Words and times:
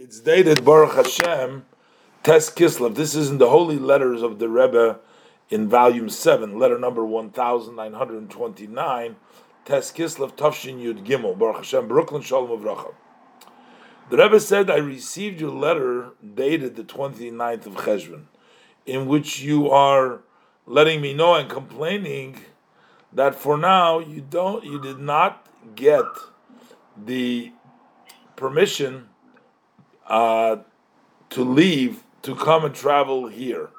It's 0.00 0.20
dated 0.20 0.64
Baruch 0.64 0.94
Hashem, 0.94 1.66
Tes 2.22 2.50
Kislev. 2.50 2.94
This 2.94 3.16
is 3.16 3.30
in 3.30 3.38
the 3.38 3.50
Holy 3.50 3.80
Letters 3.80 4.22
of 4.22 4.38
the 4.38 4.48
Rebbe 4.48 5.00
in 5.50 5.68
volume 5.68 6.08
7, 6.08 6.56
letter 6.56 6.78
number 6.78 7.04
1929, 7.04 9.16
Tes 9.64 9.90
Kislev 9.90 10.36
Tafshin 10.36 10.80
Yud 10.80 11.04
Gimel, 11.04 11.36
Baruch 11.36 11.56
Hashem, 11.56 11.88
Brooklyn 11.88 12.22
Shalom 12.22 12.62
Avracha. 12.62 12.94
The 14.08 14.18
Rebbe 14.18 14.38
said, 14.38 14.70
I 14.70 14.76
received 14.76 15.40
your 15.40 15.50
letter 15.50 16.10
dated 16.32 16.76
the 16.76 16.84
29th 16.84 17.66
of 17.66 17.74
Cheshvan, 17.74 18.26
in 18.86 19.08
which 19.08 19.40
you 19.40 19.68
are 19.68 20.20
letting 20.64 21.00
me 21.00 21.12
know 21.12 21.34
and 21.34 21.50
complaining 21.50 22.42
that 23.12 23.34
for 23.34 23.58
now 23.58 23.98
you 23.98 24.20
don't 24.20 24.64
you 24.64 24.80
did 24.80 25.00
not 25.00 25.44
get 25.74 26.04
the 26.96 27.50
permission 28.36 29.07
uh, 30.08 30.56
to 31.30 31.44
leave 31.44 32.02
to 32.22 32.34
come 32.34 32.64
and 32.64 32.74
travel 32.74 33.28
here. 33.28 33.70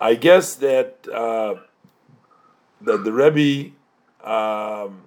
I 0.00 0.14
guess 0.14 0.54
that 0.56 1.08
uh, 1.12 1.56
that 2.80 3.04
the 3.04 3.12
Rebbe, 3.12 3.72
um, 4.22 5.02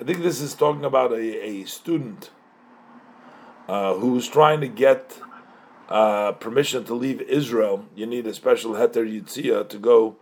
I 0.00 0.04
think 0.04 0.22
this 0.22 0.40
is 0.40 0.54
talking 0.54 0.84
about 0.84 1.12
a, 1.12 1.46
a 1.46 1.64
student 1.64 2.30
uh, 3.68 3.94
who's 3.94 4.26
trying 4.28 4.60
to 4.60 4.68
get 4.68 5.18
uh, 5.88 6.32
permission 6.32 6.84
to 6.84 6.94
leave 6.94 7.20
Israel. 7.22 7.84
You 7.94 8.06
need 8.06 8.26
a 8.26 8.34
special 8.34 8.72
heter 8.72 9.04
yitzia 9.04 9.68
to 9.68 9.78
go 9.78 10.16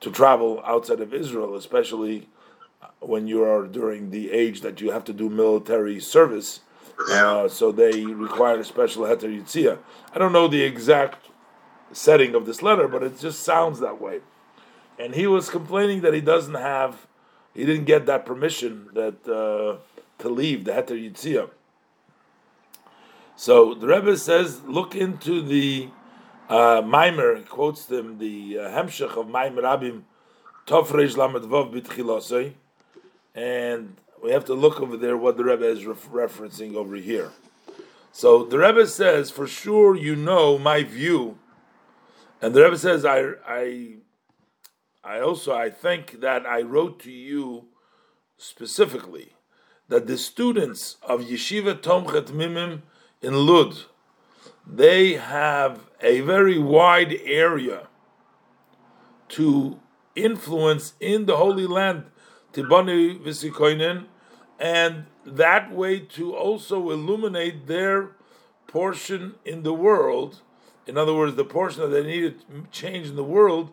to 0.00 0.10
travel 0.10 0.62
outside 0.64 1.00
of 1.00 1.14
Israel, 1.14 1.56
especially 1.56 2.28
when 3.00 3.26
you 3.26 3.42
are 3.44 3.66
during 3.66 4.10
the 4.10 4.30
age 4.30 4.60
that 4.60 4.80
you 4.80 4.90
have 4.90 5.04
to 5.04 5.12
do 5.12 5.30
military 5.30 6.00
service. 6.00 6.60
Uh, 7.10 7.48
so 7.48 7.72
they 7.72 8.04
require 8.04 8.58
a 8.58 8.64
special 8.64 9.04
heter 9.04 9.22
yitzia. 9.22 9.78
I 10.12 10.18
don't 10.18 10.32
know 10.32 10.48
the 10.48 10.62
exact 10.62 11.26
setting 11.92 12.34
of 12.34 12.46
this 12.46 12.62
letter, 12.62 12.88
but 12.88 13.02
it 13.02 13.18
just 13.18 13.40
sounds 13.42 13.80
that 13.80 14.00
way. 14.00 14.20
And 14.98 15.14
he 15.14 15.26
was 15.26 15.50
complaining 15.50 16.00
that 16.00 16.14
he 16.14 16.20
doesn't 16.20 16.54
have, 16.54 17.06
he 17.54 17.66
didn't 17.66 17.84
get 17.84 18.06
that 18.06 18.24
permission 18.24 18.88
that 18.94 19.28
uh, 19.28 19.76
to 20.18 20.28
leave 20.28 20.64
the 20.64 20.72
heter 20.72 20.96
yitzia. 20.98 21.50
So 23.36 23.74
the 23.74 23.86
Rebbe 23.86 24.16
says, 24.16 24.62
look 24.62 24.94
into 24.94 25.42
the 25.42 25.90
uh, 26.48 26.80
Maimer, 26.80 27.46
quotes 27.46 27.84
them 27.84 28.18
the 28.18 28.58
uh, 28.58 28.62
Hemshech 28.70 29.16
of 29.18 29.26
Mayim 29.26 29.56
Rabim, 29.56 30.02
Tofreish 30.66 31.16
Lamed 31.16 31.44
Vav 31.44 31.72
Bitchilosei, 31.72 32.54
and 33.34 33.96
we 34.22 34.30
have 34.30 34.44
to 34.46 34.54
look 34.54 34.80
over 34.80 34.96
there 34.96 35.16
what 35.16 35.36
the 35.36 35.44
Rebbe 35.44 35.66
is 35.66 35.86
ref- 35.86 36.10
referencing 36.10 36.74
over 36.74 36.96
here. 36.96 37.32
So 38.12 38.44
the 38.44 38.58
Rebbe 38.58 38.86
says, 38.86 39.30
for 39.30 39.46
sure 39.46 39.94
you 39.94 40.16
know 40.16 40.58
my 40.58 40.82
view, 40.82 41.38
and 42.40 42.54
the 42.54 42.62
Rebbe 42.62 42.78
says, 42.78 43.04
I, 43.04 43.32
I, 43.46 43.96
I 45.04 45.20
also 45.20 45.54
I 45.54 45.70
think 45.70 46.20
that 46.20 46.46
I 46.46 46.62
wrote 46.62 46.98
to 47.00 47.10
you 47.10 47.68
specifically 48.36 49.32
that 49.88 50.06
the 50.06 50.18
students 50.18 50.96
of 51.02 51.20
Yeshiva 51.20 51.74
Tomchei 51.80 52.22
Temimim 52.22 52.82
in 53.22 53.46
Lud, 53.46 53.76
they 54.66 55.14
have 55.14 55.88
a 56.00 56.20
very 56.20 56.58
wide 56.58 57.14
area 57.24 57.88
to 59.28 59.80
influence 60.14 60.94
in 61.00 61.26
the 61.26 61.36
Holy 61.36 61.66
Land, 61.66 62.04
Tibani 62.56 63.22
Visikoinen, 63.22 64.06
and 64.58 65.04
that 65.26 65.70
way 65.70 66.00
to 66.00 66.34
also 66.34 66.90
illuminate 66.90 67.66
their 67.66 68.12
portion 68.66 69.34
in 69.44 69.62
the 69.62 69.74
world. 69.74 70.40
In 70.86 70.96
other 70.96 71.12
words, 71.12 71.36
the 71.36 71.44
portion 71.44 71.82
that 71.82 71.88
they 71.88 72.02
needed 72.02 72.40
to 72.48 72.66
change 72.70 73.08
in 73.08 73.16
the 73.16 73.24
world, 73.24 73.72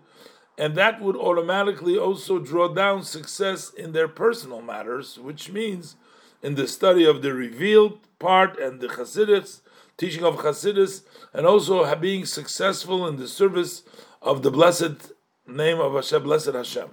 and 0.57 0.75
that 0.75 1.01
would 1.01 1.15
automatically 1.15 1.97
also 1.97 2.39
draw 2.39 2.67
down 2.67 3.03
success 3.03 3.71
in 3.71 3.93
their 3.93 4.09
personal 4.09 4.61
matters, 4.61 5.17
which 5.17 5.49
means 5.49 5.95
in 6.41 6.55
the 6.55 6.67
study 6.67 7.05
of 7.05 7.21
the 7.21 7.33
revealed 7.33 7.99
part 8.19 8.59
and 8.59 8.81
the 8.81 8.87
Hasidus, 8.87 9.61
teaching 9.95 10.25
of 10.25 10.37
Hasidus, 10.37 11.03
and 11.31 11.45
also 11.45 11.95
being 11.95 12.25
successful 12.25 13.07
in 13.07 13.15
the 13.15 13.29
service 13.29 13.83
of 14.21 14.43
the 14.43 14.51
blessed 14.51 15.13
name 15.47 15.79
of 15.79 15.93
Hashem, 15.93 16.23
blessed 16.23 16.53
Hashem. 16.53 16.89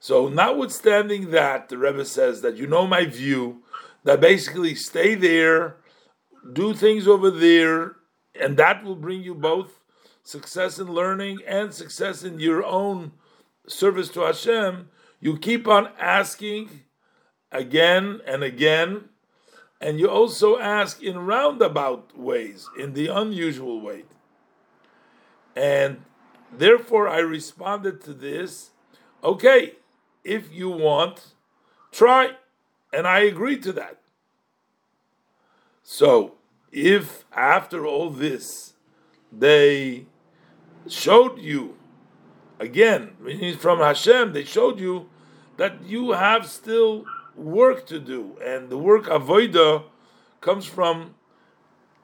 So, 0.00 0.28
notwithstanding 0.28 1.30
that, 1.30 1.68
the 1.68 1.78
Rebbe 1.78 2.04
says 2.04 2.40
that 2.42 2.56
you 2.56 2.66
know 2.66 2.86
my 2.86 3.04
view, 3.04 3.62
that 4.04 4.20
basically 4.20 4.74
stay 4.74 5.14
there, 5.14 5.76
do 6.52 6.72
things 6.72 7.08
over 7.08 7.30
there, 7.30 7.96
and 8.40 8.56
that 8.56 8.84
will 8.84 8.94
bring 8.94 9.22
you 9.22 9.34
both 9.34 9.80
success 10.22 10.78
in 10.78 10.92
learning 10.92 11.40
and 11.46 11.74
success 11.74 12.22
in 12.22 12.38
your 12.38 12.64
own 12.64 13.12
service 13.66 14.08
to 14.10 14.20
Hashem. 14.20 14.88
You 15.20 15.36
keep 15.36 15.66
on 15.66 15.88
asking 15.98 16.82
again 17.50 18.20
and 18.26 18.44
again, 18.44 19.08
and 19.80 19.98
you 19.98 20.08
also 20.08 20.58
ask 20.58 21.02
in 21.02 21.18
roundabout 21.18 22.16
ways, 22.16 22.68
in 22.78 22.92
the 22.92 23.08
unusual 23.08 23.80
way. 23.80 24.04
And 25.56 26.02
therefore, 26.52 27.08
I 27.08 27.18
responded 27.18 28.00
to 28.02 28.14
this 28.14 28.70
okay, 29.24 29.72
if 30.28 30.52
you 30.52 30.68
want, 30.68 31.34
try. 31.90 32.32
And 32.92 33.06
I 33.06 33.20
agreed 33.20 33.62
to 33.64 33.72
that. 33.72 33.98
So, 35.82 36.34
if 36.70 37.24
after 37.32 37.86
all 37.86 38.10
this 38.10 38.74
they 39.32 40.06
showed 40.86 41.38
you, 41.38 41.76
again, 42.58 43.56
from 43.58 43.78
Hashem, 43.78 44.32
they 44.32 44.44
showed 44.44 44.78
you 44.78 45.08
that 45.56 45.82
you 45.84 46.12
have 46.12 46.46
still 46.46 47.04
work 47.34 47.86
to 47.86 47.98
do, 47.98 48.36
and 48.44 48.68
the 48.68 48.78
work 48.78 49.04
avoida 49.04 49.84
comes 50.40 50.66
from 50.66 51.14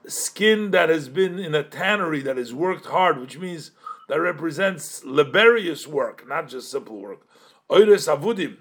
skin 0.06 0.70
that 0.70 0.88
has 0.88 1.08
been 1.08 1.38
in 1.38 1.54
a 1.54 1.62
tannery 1.62 2.20
that 2.20 2.36
has 2.36 2.52
worked 2.52 2.86
hard, 2.86 3.18
which 3.18 3.38
means 3.38 3.70
that 4.08 4.20
represents 4.20 5.02
laborious 5.04 5.86
work, 5.86 6.26
not 6.28 6.48
just 6.48 6.70
simple 6.70 6.96
work. 6.96 7.26
Oires 7.70 8.08
avudim, 8.08 8.56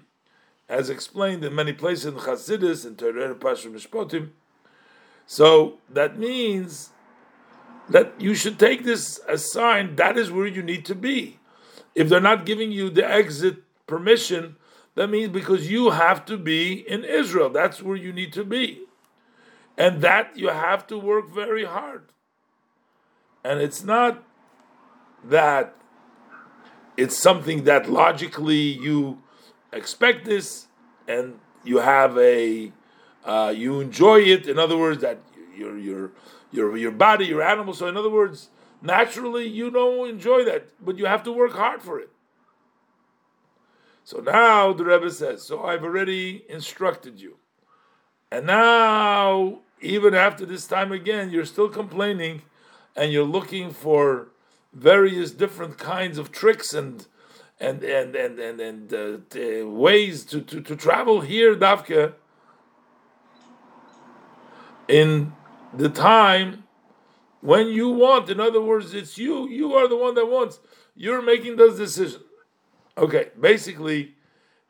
as 0.68 0.90
explained 0.90 1.44
in 1.44 1.54
many 1.54 1.72
places 1.72 2.06
in 2.06 2.14
Chassidus 2.14 2.86
and 2.86 2.98
Torah 2.98 3.34
Pasha 3.34 3.68
Mishpotim. 3.68 4.30
So 5.26 5.78
that 5.90 6.18
means 6.18 6.90
that 7.88 8.18
you 8.18 8.34
should 8.34 8.58
take 8.58 8.84
this 8.84 9.18
as 9.28 9.44
a 9.44 9.46
sign 9.46 9.96
that 9.96 10.16
is 10.16 10.30
where 10.30 10.46
you 10.46 10.62
need 10.62 10.84
to 10.86 10.94
be. 10.94 11.38
If 11.94 12.08
they're 12.08 12.20
not 12.20 12.46
giving 12.46 12.72
you 12.72 12.90
the 12.90 13.08
exit 13.08 13.58
permission, 13.86 14.56
that 14.94 15.08
means 15.08 15.30
because 15.30 15.70
you 15.70 15.90
have 15.90 16.24
to 16.26 16.36
be 16.36 16.72
in 16.88 17.04
Israel. 17.04 17.50
That's 17.50 17.82
where 17.82 17.96
you 17.96 18.12
need 18.12 18.32
to 18.34 18.44
be. 18.44 18.82
And 19.76 20.02
that 20.02 20.36
you 20.36 20.48
have 20.48 20.86
to 20.88 20.98
work 20.98 21.30
very 21.30 21.64
hard. 21.64 22.04
And 23.42 23.60
it's 23.60 23.84
not 23.84 24.22
that 25.24 25.74
it's 26.96 27.18
something 27.18 27.64
that 27.64 27.90
logically 27.90 28.56
you 28.56 29.22
expect 29.72 30.24
this 30.24 30.68
and 31.08 31.38
you 31.64 31.78
have 31.78 32.16
a 32.18 32.72
uh, 33.24 33.52
you 33.56 33.80
enjoy 33.80 34.20
it. 34.20 34.46
In 34.46 34.58
other 34.58 34.76
words, 34.76 35.00
that 35.02 35.18
your 35.56 35.78
your 35.78 36.12
your 36.52 36.76
your 36.76 36.92
body, 36.92 37.26
your 37.26 37.42
animal. 37.42 37.74
So 37.74 37.86
in 37.86 37.96
other 37.96 38.10
words, 38.10 38.50
naturally 38.82 39.46
you 39.46 39.70
don't 39.70 40.08
enjoy 40.08 40.44
that, 40.44 40.68
but 40.84 40.98
you 40.98 41.06
have 41.06 41.22
to 41.24 41.32
work 41.32 41.52
hard 41.52 41.82
for 41.82 41.98
it. 41.98 42.10
So 44.04 44.18
now 44.18 44.72
the 44.74 44.84
Rebbe 44.84 45.10
says, 45.10 45.42
so 45.42 45.64
I've 45.64 45.82
already 45.82 46.44
instructed 46.48 47.18
you. 47.18 47.38
And 48.30 48.46
now, 48.46 49.60
even 49.80 50.14
after 50.14 50.44
this 50.44 50.66
time 50.66 50.92
again, 50.92 51.30
you're 51.30 51.46
still 51.46 51.70
complaining 51.70 52.42
and 52.94 53.10
you're 53.12 53.24
looking 53.24 53.70
for 53.70 54.28
various 54.74 55.30
different 55.30 55.78
kinds 55.78 56.18
of 56.18 56.32
tricks 56.32 56.74
and 56.74 57.06
and 57.60 57.82
and 57.84 58.16
and 58.16 58.38
and, 58.38 58.60
and 58.60 58.94
uh, 58.94 59.68
ways 59.68 60.24
to, 60.24 60.40
to, 60.40 60.60
to 60.60 60.76
travel 60.76 61.20
here, 61.20 61.54
Davke, 61.54 62.14
in 64.88 65.32
the 65.72 65.88
time 65.88 66.64
when 67.40 67.68
you 67.68 67.88
want. 67.90 68.28
In 68.28 68.40
other 68.40 68.60
words, 68.60 68.94
it's 68.94 69.16
you. 69.16 69.48
You 69.48 69.74
are 69.74 69.88
the 69.88 69.96
one 69.96 70.14
that 70.14 70.26
wants. 70.26 70.60
You're 70.96 71.22
making 71.22 71.56
those 71.56 71.78
decisions. 71.78 72.22
Okay, 72.96 73.30
basically, 73.40 74.14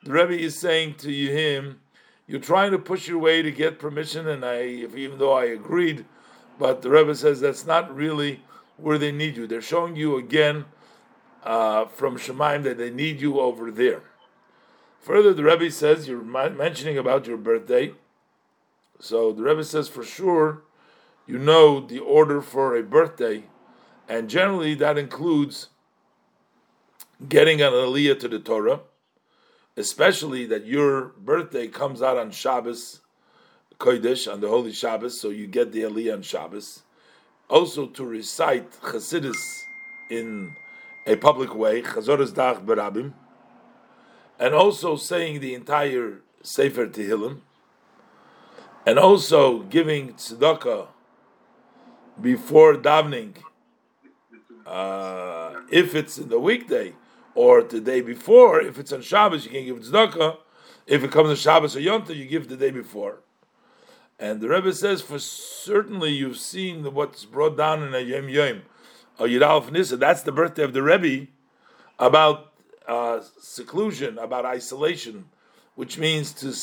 the 0.03 0.13
Rebbe 0.13 0.39
is 0.39 0.59
saying 0.59 0.95
to 0.97 1.11
him, 1.11 1.81
you're 2.27 2.41
trying 2.41 2.71
to 2.71 2.79
push 2.79 3.07
your 3.07 3.19
way 3.19 3.43
to 3.43 3.51
get 3.51 3.79
permission, 3.79 4.27
and 4.29 4.45
I, 4.45 4.65
even 4.65 5.19
though 5.19 5.35
I 5.35 5.45
agreed, 5.45 6.07
but 6.59 6.81
the 6.81 6.89
Rebbe 6.89 7.15
says 7.15 7.41
that's 7.41 7.67
not 7.67 7.95
really 7.95 8.43
where 8.77 8.99
they 8.99 9.13
need 9.13 9.37
you. 9.37 9.47
They're 9.47 9.63
showing 9.63 9.97
you 9.97 10.17
again 10.17 10.65
uh, 11.43 11.87
from 11.87 12.17
Shemaim 12.17 12.63
that 12.65 12.79
they 12.79 12.91
need 12.91 13.21
you 13.21 13.41
over 13.41 13.71
there. 13.71 14.03
Further, 15.01 15.35
the 15.35 15.45
Rebbe 15.45 15.71
says 15.71 16.09
you're 16.09 16.23
mentioning 16.23 16.97
about 16.97 17.27
your 17.27 17.37
birthday, 17.37 17.93
so 18.99 19.33
the 19.33 19.43
Rebbe 19.43 19.65
says 19.65 19.89
for 19.89 20.03
sure 20.03 20.63
you 21.27 21.39
know 21.39 21.81
the 21.81 21.99
order 21.99 22.41
for 22.41 22.75
a 22.77 22.83
birthday, 22.83 23.45
and 24.09 24.31
generally 24.31 24.75
that 24.75 24.97
includes 24.97 25.69
getting 27.29 27.61
an 27.61 27.73
aliyah 27.73 28.19
to 28.21 28.29
the 28.29 28.39
Torah, 28.39 28.81
especially 29.77 30.47
that 30.47 30.67
your 30.67 31.13
birthday 31.19 31.69
comes 31.69 32.01
out 32.01 32.17
on 32.17 32.31
Shabbos, 32.31 33.01
Kodesh, 33.79 34.31
on 34.33 34.41
the 34.41 34.49
Holy 34.49 34.73
Shabbos, 34.73 35.21
so 35.21 35.29
you 35.29 35.47
get 35.47 35.73
the 35.73 35.83
aliyah 35.83 36.15
on 36.15 36.23
Shabbos. 36.23 36.84
Also 37.49 37.87
to 37.87 38.05
recite 38.05 38.71
Chassidus 38.81 39.65
in 40.11 40.57
a 41.07 41.17
public 41.17 41.55
way, 41.55 41.83
Chazoras 41.83 42.33
Dach 42.33 42.65
Barabim, 42.65 43.13
and 44.39 44.55
also 44.55 44.97
saying 44.97 45.41
the 45.41 45.55
entire 45.55 46.21
Sefer 46.43 46.87
Tehillim, 46.87 47.41
and 48.87 48.99
also 48.99 49.61
giving 49.65 50.15
tzedakah 50.15 50.89
before 52.21 52.75
davening, 52.75 53.35
uh, 54.67 55.61
if 55.71 55.95
it's 55.95 56.19
in 56.19 56.29
the 56.29 56.39
weekday, 56.39 56.95
or 57.35 57.63
the 57.63 57.81
day 57.81 58.01
before, 58.01 58.61
if 58.61 58.79
it's 58.79 58.93
on 58.93 59.03
Shabbos, 59.03 59.45
you 59.45 59.51
can 59.51 59.65
give 59.65 59.79
tzedakah. 59.81 60.39
If 60.87 61.03
it 61.03 61.11
comes 61.11 61.31
on 61.31 61.37
Shabbos 61.37 61.77
or 61.77 61.81
Yom 61.81 62.05
you 62.09 62.27
give 62.27 62.49
the 62.49 62.57
day 62.57 62.71
before. 62.71 63.21
And 64.19 64.41
the 64.41 64.49
Rebbe 64.49 64.73
says, 64.73 65.03
for 65.03 65.19
certainly 65.19 66.11
you've 66.11 66.37
seen 66.37 66.85
what's 66.95 67.25
brought 67.25 67.57
down 67.57 67.83
in 67.83 67.95
a 67.95 68.01
Yom 68.01 68.29
Yom, 68.29 68.63
a 69.19 69.25
Yidal 69.25 69.71
Nissa, 69.71 69.97
that's 69.97 70.23
the 70.23 70.33
birthday 70.33 70.63
of 70.63 70.73
the 70.73 70.83
Rebbe, 70.83 71.27
about 71.99 72.53
uh, 72.87 73.21
seclusion, 73.41 74.19
about 74.19 74.45
isolation, 74.45 75.27
which 75.75 75.99
means 75.99 76.33
to 76.33 76.55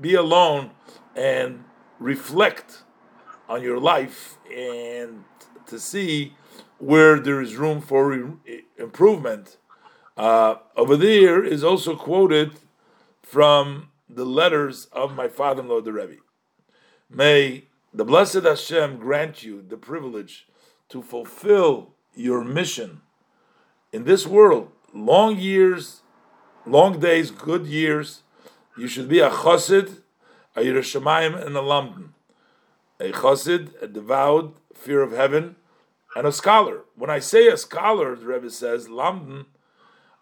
be 0.00 0.14
alone 0.14 0.70
and 1.16 1.64
reflect 1.98 2.82
on 3.48 3.62
your 3.62 3.78
life 3.78 4.36
and 4.54 5.24
to 5.66 5.78
see 5.78 6.34
where 6.78 7.18
there 7.18 7.40
is 7.40 7.56
room 7.56 7.80
for 7.80 8.12
improvement. 8.78 9.56
Uh, 10.16 10.56
over 10.76 10.96
there 10.96 11.42
is 11.42 11.64
also 11.64 11.96
quoted 11.96 12.52
from 13.22 13.88
the 14.08 14.24
letters 14.24 14.86
of 14.92 15.14
my 15.14 15.28
father-in-law, 15.28 15.80
the 15.80 15.92
Rebbe. 15.92 16.16
May 17.12 17.64
the 17.92 18.04
blessed 18.04 18.44
Hashem 18.44 18.98
grant 18.98 19.42
you 19.42 19.62
the 19.62 19.76
privilege 19.76 20.46
to 20.90 21.02
fulfill 21.02 21.94
your 22.14 22.44
mission 22.44 23.00
in 23.92 24.04
this 24.04 24.28
world. 24.28 24.70
Long 24.94 25.36
years, 25.36 26.02
long 26.64 27.00
days, 27.00 27.32
good 27.32 27.66
years. 27.66 28.22
You 28.78 28.86
should 28.86 29.08
be 29.08 29.18
a 29.18 29.30
chassid, 29.30 30.02
a 30.54 30.60
yerei 30.60 30.78
Shamayim, 30.78 31.34
and 31.34 31.56
a 31.56 31.60
lamdan. 31.60 32.10
A 33.00 33.10
chassid, 33.10 33.82
a 33.82 33.88
devout, 33.88 34.54
fear 34.72 35.02
of 35.02 35.10
heaven, 35.10 35.56
and 36.14 36.28
a 36.28 36.32
scholar. 36.32 36.82
When 36.94 37.10
I 37.10 37.18
say 37.18 37.48
a 37.48 37.56
scholar, 37.56 38.14
the 38.14 38.26
Rebbe 38.26 38.50
says, 38.50 38.86
lamdan, 38.86 39.46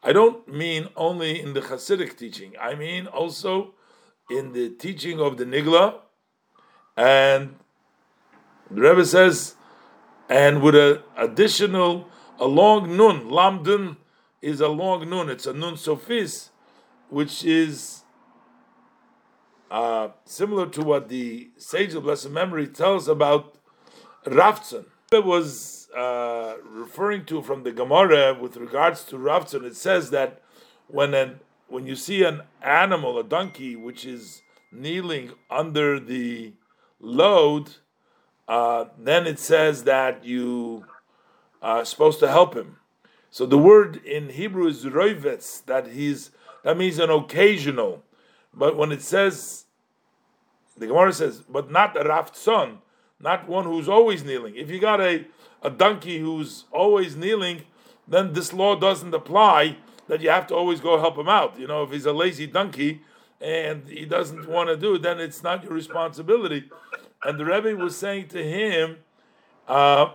I 0.02 0.12
don't 0.12 0.48
mean 0.48 0.88
only 0.96 1.38
in 1.38 1.52
the 1.52 1.60
Hasidic 1.60 2.16
teaching. 2.16 2.54
I 2.58 2.74
mean 2.74 3.06
also 3.06 3.74
in 4.30 4.52
the 4.52 4.70
teaching 4.70 5.20
of 5.20 5.36
the 5.36 5.44
Nigla, 5.44 6.00
and 6.98 7.54
the 8.72 8.80
Rebbe 8.80 9.04
says, 9.04 9.54
and 10.28 10.60
with 10.60 10.74
an 10.74 10.98
additional, 11.16 12.08
a 12.40 12.46
long 12.46 12.96
nun, 12.96 13.30
lamdun 13.30 13.96
is 14.42 14.60
a 14.60 14.66
long 14.66 15.08
nun. 15.08 15.30
It's 15.30 15.46
a 15.46 15.52
nun 15.52 15.74
sofis, 15.74 16.48
which 17.08 17.44
is 17.44 18.02
uh, 19.70 20.08
similar 20.24 20.66
to 20.70 20.82
what 20.82 21.08
the 21.08 21.50
sage 21.56 21.94
of 21.94 22.02
blessed 22.02 22.30
memory 22.30 22.66
tells 22.66 23.06
about 23.06 23.54
Raftzon. 24.26 24.86
It 25.12 25.24
was 25.24 25.88
uh, 25.96 26.54
referring 26.68 27.26
to 27.26 27.42
from 27.42 27.62
the 27.62 27.70
Gemara 27.70 28.34
with 28.34 28.56
regards 28.56 29.04
to 29.04 29.16
Ravtzon, 29.16 29.62
it 29.62 29.76
says 29.76 30.10
that 30.10 30.42
when 30.88 31.14
an 31.14 31.40
when 31.68 31.86
you 31.86 31.94
see 31.94 32.24
an 32.24 32.40
animal, 32.62 33.18
a 33.18 33.24
donkey, 33.24 33.76
which 33.76 34.04
is 34.06 34.40
kneeling 34.72 35.32
under 35.50 36.00
the 36.00 36.54
load, 37.00 37.76
uh, 38.46 38.86
then 38.98 39.26
it 39.26 39.38
says 39.38 39.84
that 39.84 40.24
you 40.24 40.84
are 41.62 41.84
supposed 41.84 42.18
to 42.20 42.28
help 42.28 42.54
him. 42.54 42.76
So 43.30 43.46
the 43.46 43.58
word 43.58 43.96
in 44.04 44.30
Hebrew 44.30 44.66
is 44.66 44.84
roivetz, 44.84 45.64
that 45.66 45.88
he's 45.88 46.30
that 46.64 46.76
means 46.76 46.98
an 46.98 47.10
occasional. 47.10 48.02
But 48.52 48.76
when 48.76 48.90
it 48.90 49.02
says, 49.02 49.66
the 50.76 50.86
Gemara 50.86 51.12
says, 51.12 51.42
but 51.48 51.70
not 51.70 51.96
a 51.96 52.04
ravtzon, 52.04 52.78
not 53.20 53.48
one 53.48 53.64
who's 53.64 53.88
always 53.88 54.24
kneeling. 54.24 54.56
If 54.56 54.70
you 54.70 54.80
got 54.80 55.00
a 55.00 55.26
a 55.62 55.70
donkey 55.70 56.18
who's 56.20 56.64
always 56.72 57.16
kneeling, 57.16 57.62
then 58.06 58.32
this 58.32 58.52
law 58.52 58.76
doesn't 58.76 59.12
apply 59.14 59.76
that 60.06 60.22
you 60.22 60.30
have 60.30 60.46
to 60.46 60.54
always 60.54 60.80
go 60.80 60.98
help 60.98 61.18
him 61.18 61.28
out. 61.28 61.58
You 61.58 61.66
know, 61.66 61.82
if 61.82 61.90
he's 61.90 62.06
a 62.06 62.12
lazy 62.12 62.46
donkey 62.46 63.02
and 63.40 63.88
he 63.88 64.04
doesn't 64.04 64.48
want 64.48 64.68
to 64.68 64.76
do 64.76 64.96
it, 64.96 65.02
then 65.02 65.20
it's 65.20 65.42
not 65.42 65.64
your 65.64 65.72
responsibility. 65.72 66.70
And 67.22 67.38
the 67.38 67.44
Rebbe 67.44 67.76
was 67.76 67.96
saying 67.96 68.28
to 68.28 68.42
him, 68.42 68.98
uh, 69.66 70.12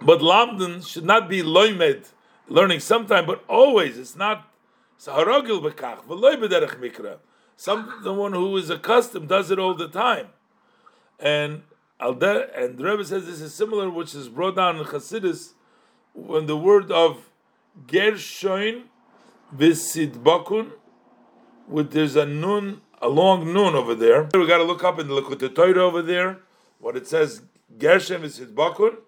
but 0.00 0.20
Lamdan 0.20 0.86
should 0.86 1.04
not 1.04 1.28
be 1.28 1.42
loimed, 1.42 2.08
learning 2.48 2.80
sometime, 2.80 3.26
but 3.26 3.42
always. 3.48 3.98
It's 3.98 4.16
not 4.16 4.48
saharagil 4.98 5.62
bekach. 5.62 6.00
Someone 7.56 8.32
who 8.32 8.56
is 8.56 8.70
accustomed 8.70 9.28
does 9.28 9.50
it 9.50 9.58
all 9.58 9.74
the 9.74 9.88
time. 9.88 10.28
And 11.18 11.62
and 12.00 12.20
the 12.20 12.84
Rebbe 12.84 13.04
says 13.04 13.26
this 13.26 13.40
is 13.40 13.54
similar, 13.54 13.88
which 13.88 14.14
is 14.14 14.28
brought 14.28 14.56
down 14.56 14.76
in 14.76 14.84
Chassidus, 14.84 15.52
when 16.12 16.46
the 16.46 16.56
word 16.56 16.90
of 16.90 17.30
Gershoin 17.86 18.84
Visidbakun, 19.56 20.72
with 21.68 21.92
there's 21.92 22.16
a 22.16 22.26
nun, 22.26 22.80
a 23.00 23.08
long 23.08 23.52
nun 23.52 23.74
over 23.74 23.94
there. 23.94 24.28
We 24.34 24.46
got 24.46 24.58
to 24.58 24.64
look 24.64 24.84
up 24.84 24.98
in 24.98 25.08
the 25.08 25.14
Likutei 25.14 25.54
Torah 25.54 25.84
over 25.84 26.02
there 26.02 26.38
what 26.84 26.96
it 26.96 27.06
says 27.06 27.42
Gershon 27.78 28.22
Visidbakun. 28.22 28.98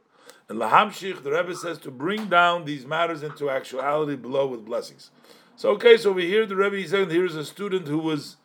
And 0.49 0.59
Lahamshich, 0.59 1.23
the 1.23 1.33
Rebbe 1.33 1.55
says 1.55 1.79
to 1.79 1.91
bring 1.91 2.29
down 2.29 2.65
these 2.65 2.87
matters 2.87 3.23
into 3.23 3.51
actuality 3.51 4.17
below 4.17 4.47
with 4.47 4.65
blessings. 4.65 5.11
So 5.57 5.71
okay, 5.71 5.97
so 5.97 6.13
we 6.13 6.27
hear 6.27 6.47
the 6.47 6.57
Rebbe. 6.57 6.87
Said 6.89 7.11
here's 7.11 7.35
a 7.35 7.45
student 7.45 7.89
who 7.89 7.99
was 7.99 8.37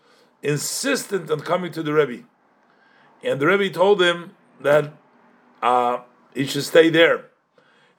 insistent 0.41 1.29
on 1.29 1.41
coming 1.41 1.71
to 1.73 1.83
the 1.83 1.93
Rebbe. 1.93 2.23
And 3.23 3.39
the 3.39 3.47
Rebbe 3.47 3.69
told 3.69 4.01
him 4.01 4.35
that 4.61 4.93
uh, 5.61 5.99
he 6.33 6.45
should 6.45 6.63
stay 6.63 6.89
there. 6.89 7.25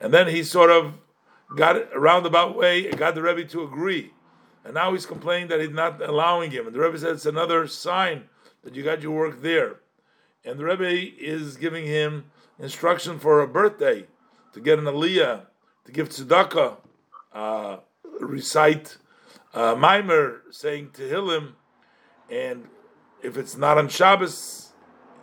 And 0.01 0.13
then 0.13 0.29
he 0.29 0.43
sort 0.43 0.71
of 0.71 0.95
got 1.55 1.77
a 1.77 1.99
roundabout 1.99 2.57
way 2.57 2.89
and 2.89 2.99
got 2.99 3.15
the 3.15 3.23
Rebbe 3.23 3.45
to 3.51 3.63
agree. 3.63 4.13
And 4.65 4.75
now 4.75 4.93
he's 4.93 5.07
complaining 5.07 5.49
that 5.49 5.61
he's 5.61 5.71
not 5.71 6.01
allowing 6.01 6.51
him. 6.51 6.67
And 6.67 6.75
the 6.75 6.81
Rebbe 6.81 6.99
said 6.99 7.13
it's 7.13 7.27
another 7.27 7.67
sign 7.67 8.25
that 8.63 8.75
you 8.75 8.83
got 8.83 9.03
your 9.03 9.13
work 9.13 9.43
there. 9.43 9.81
And 10.45 10.59
the 10.59 10.65
Rebbe 10.65 11.17
is 11.19 11.57
giving 11.57 11.85
him 11.85 12.27
instruction 12.59 13.19
for 13.19 13.41
a 13.41 13.49
birthday 13.49 14.07
to 14.53 14.61
get 14.61 14.79
an 14.79 14.85
aliyah, 14.85 15.47
to 15.85 15.93
give 15.93 16.09
tzedakah, 16.11 16.77
uh, 17.33 17.77
recite 18.21 18.99
uh, 19.55 19.75
Maimer, 19.75 20.41
saying 20.51 20.91
Tehillim, 20.91 21.53
and 22.31 22.69
if 23.23 23.37
it's 23.37 23.57
not 23.57 23.79
on 23.79 23.89
Shabbos, 23.89 24.73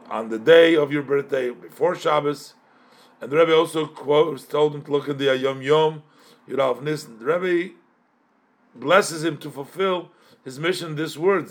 on 0.10 0.30
the 0.30 0.40
day 0.40 0.76
of 0.76 0.92
your 0.92 1.04
birthday, 1.04 1.52
before 1.52 1.96
Shabbos. 1.96 2.54
And 3.22 3.32
the 3.32 3.38
Rebbe 3.38 3.56
also 3.56 3.86
quotes, 3.86 4.44
told 4.46 4.76
him 4.76 4.82
to 4.84 4.92
look 4.92 5.10
at 5.10 5.18
the 5.18 5.36
Yom 5.38 5.62
Yom, 5.62 6.04
Yurav 6.48 6.82
Nissen. 6.82 7.20
The 7.20 7.26
Rebbe 7.26 7.74
blesses 8.76 9.24
him 9.24 9.38
to 9.38 9.50
fulfill 9.50 10.10
his 10.44 10.60
mission 10.60 10.96
this 10.96 11.18
word. 11.18 11.50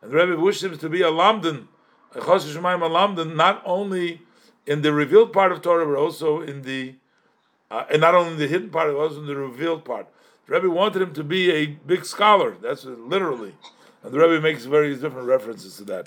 And 0.00 0.10
the 0.10 0.16
Rebbe 0.16 0.40
wishes 0.40 0.64
him 0.64 0.78
to 0.78 0.88
be 0.88 1.02
a 1.02 1.10
Lamdan, 1.10 1.66
a 2.14 2.20
Choshesh 2.20 2.56
a 2.56 2.88
Lamdan, 2.88 3.36
not 3.36 3.62
only 3.64 4.22
in 4.66 4.82
the 4.82 4.92
revealed 4.92 5.32
part 5.32 5.52
of 5.52 5.62
Torah, 5.62 5.86
but 5.86 5.96
also 5.96 6.40
in 6.40 6.62
the, 6.62 6.94
uh, 7.70 7.84
and 7.90 8.00
not 8.00 8.14
only 8.14 8.32
in 8.32 8.38
the 8.38 8.48
hidden 8.48 8.70
part, 8.70 8.92
but 8.92 8.98
also 8.98 9.20
in 9.20 9.26
the 9.26 9.36
revealed 9.36 9.84
part. 9.84 10.06
The 10.46 10.54
Rebbe 10.54 10.70
wanted 10.70 11.02
him 11.02 11.14
to 11.14 11.24
be 11.24 11.50
a 11.50 11.66
big 11.66 12.04
scholar. 12.04 12.56
That's 12.60 12.84
literally. 12.84 13.54
And 14.02 14.12
the 14.12 14.18
Rebbe 14.18 14.40
makes 14.40 14.64
various 14.64 15.00
different 15.00 15.28
references 15.28 15.76
to 15.76 15.84
that. 15.84 16.00